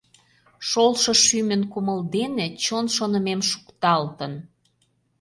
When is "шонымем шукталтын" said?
2.95-4.33